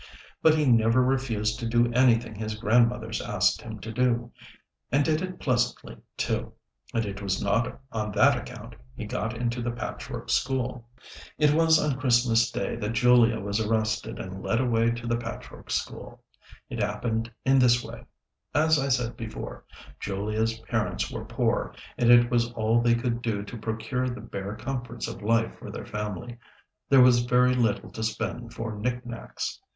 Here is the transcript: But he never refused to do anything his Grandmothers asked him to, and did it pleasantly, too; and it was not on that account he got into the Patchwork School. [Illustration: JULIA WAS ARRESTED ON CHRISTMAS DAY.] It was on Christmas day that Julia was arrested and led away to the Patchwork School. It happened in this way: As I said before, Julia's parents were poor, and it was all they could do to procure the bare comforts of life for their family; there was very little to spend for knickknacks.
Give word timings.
But 0.41 0.55
he 0.55 0.65
never 0.65 1.03
refused 1.03 1.59
to 1.59 1.67
do 1.69 1.93
anything 1.93 2.33
his 2.33 2.55
Grandmothers 2.55 3.21
asked 3.21 3.61
him 3.61 3.77
to, 3.81 4.31
and 4.91 5.05
did 5.05 5.21
it 5.21 5.39
pleasantly, 5.39 5.95
too; 6.17 6.53
and 6.91 7.05
it 7.05 7.21
was 7.21 7.39
not 7.39 7.79
on 7.91 8.11
that 8.13 8.35
account 8.35 8.73
he 8.95 9.05
got 9.05 9.37
into 9.37 9.61
the 9.61 9.69
Patchwork 9.69 10.31
School. 10.31 10.87
[Illustration: 11.37 11.37
JULIA 11.37 11.55
WAS 11.65 11.77
ARRESTED 11.79 11.93
ON 11.93 12.01
CHRISTMAS 12.01 12.49
DAY.] 12.51 12.59
It 12.65 12.65
was 12.65 12.73
on 12.73 12.79
Christmas 12.79 12.79
day 12.79 12.87
that 12.87 12.93
Julia 12.95 13.39
was 13.39 13.59
arrested 13.59 14.19
and 14.19 14.41
led 14.43 14.59
away 14.59 14.89
to 14.89 15.05
the 15.05 15.17
Patchwork 15.17 15.69
School. 15.69 16.23
It 16.71 16.81
happened 16.81 17.31
in 17.45 17.59
this 17.59 17.83
way: 17.83 18.03
As 18.55 18.79
I 18.79 18.87
said 18.89 19.15
before, 19.15 19.65
Julia's 19.99 20.57
parents 20.61 21.11
were 21.11 21.25
poor, 21.25 21.75
and 21.99 22.09
it 22.09 22.31
was 22.31 22.51
all 22.53 22.81
they 22.81 22.95
could 22.95 23.21
do 23.21 23.43
to 23.43 23.55
procure 23.55 24.09
the 24.09 24.19
bare 24.21 24.55
comforts 24.55 25.07
of 25.07 25.21
life 25.21 25.59
for 25.59 25.69
their 25.69 25.85
family; 25.85 26.37
there 26.89 27.01
was 27.03 27.23
very 27.23 27.53
little 27.53 27.91
to 27.91 28.01
spend 28.01 28.55
for 28.55 28.75
knickknacks. 28.75 29.59